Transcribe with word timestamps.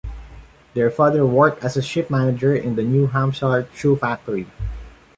Their 0.73 0.89
father 0.89 1.27
worked 1.27 1.63
as 1.63 1.77
a 1.77 1.81
shift 1.83 2.09
manager 2.09 2.55
in 2.55 2.79
a 2.79 2.81
New 2.81 3.05
Hampshire 3.05 3.67
shoe 3.75 3.95
factory. 3.95 4.47